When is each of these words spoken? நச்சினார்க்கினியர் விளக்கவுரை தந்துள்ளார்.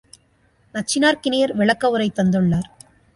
நச்சினார்க்கினியர் 0.75 1.53
விளக்கவுரை 1.57 2.09
தந்துள்ளார். 2.15 2.69